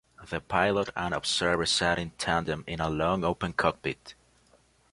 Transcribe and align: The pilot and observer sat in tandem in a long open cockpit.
The 0.31 0.41
pilot 0.41 0.89
and 0.95 1.13
observer 1.13 1.67
sat 1.67 1.99
in 1.99 2.09
tandem 2.17 2.63
in 2.65 2.79
a 2.81 2.89
long 2.89 3.23
open 3.23 3.53
cockpit. 3.53 4.15